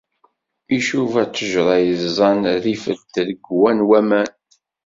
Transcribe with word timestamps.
Icuba 0.77 1.21
ttejra 1.27 1.75
yeẓẓan 1.85 2.39
rrif 2.63 2.83
n 2.97 2.99
tregwa 3.13 3.69
n 3.77 3.79
waman. 3.87 4.29